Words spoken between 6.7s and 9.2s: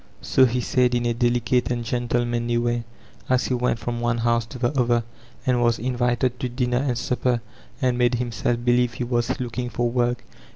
and supper and made himself believe he